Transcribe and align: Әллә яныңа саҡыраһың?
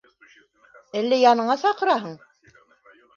Әллә 1.01 1.19
яныңа 1.23 1.57
саҡыраһың? 1.65 2.17